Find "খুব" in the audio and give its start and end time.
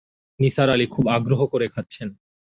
0.87-1.05